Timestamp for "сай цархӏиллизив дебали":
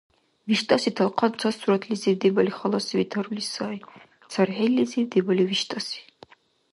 3.53-5.43